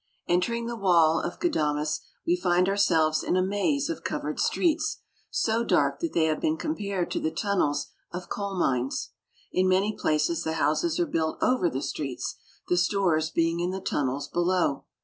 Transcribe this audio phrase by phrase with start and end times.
[0.27, 4.97] Entering the wall of Ghadames, we find ourselves in a: of covered streets,
[5.29, 9.11] so dark that they have been com |}ared to the tunnels of coal mines.
[9.51, 12.37] In many places the pbouses are built over the streets,
[12.67, 14.85] the stores being in the ninnels below.